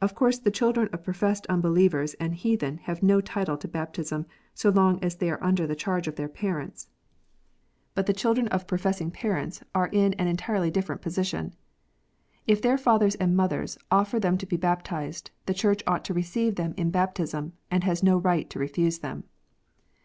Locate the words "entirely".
10.28-10.70